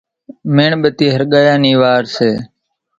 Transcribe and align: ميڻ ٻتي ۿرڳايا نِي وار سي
ميڻ 0.55 0.71
ٻتي 0.81 1.07
ۿرڳايا 1.15 1.53
نِي 1.63 1.73
وار 1.81 2.03
سي 2.15 2.29